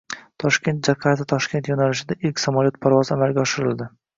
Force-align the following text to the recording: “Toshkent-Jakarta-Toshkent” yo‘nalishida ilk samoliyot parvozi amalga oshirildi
“Toshkent-Jakarta-Toshkent” 0.43 1.69
yo‘nalishida 1.73 2.17
ilk 2.31 2.43
samoliyot 2.47 2.83
parvozi 2.87 3.17
amalga 3.19 3.45
oshirildi 3.47 3.93